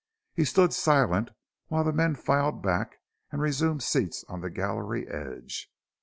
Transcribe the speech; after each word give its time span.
He 0.33 0.45
stood 0.45 0.73
silent 0.73 1.29
while 1.67 1.83
the 1.83 1.93
men 1.93 2.15
filed 2.15 2.63
back 2.63 2.95
and 3.31 3.39
resumed 3.39 3.83
seats 3.83 4.25
on 4.27 4.41
the 4.41 4.49
gallery 4.49 5.07
edge. 5.07 5.71